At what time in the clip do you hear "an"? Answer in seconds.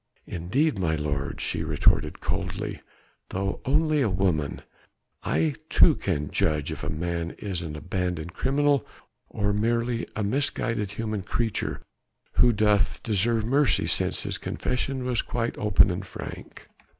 7.61-7.75